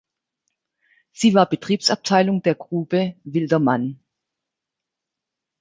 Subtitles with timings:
[1.11, 3.99] Sie war Betriebsabteilung der Grube "Wilder Mann".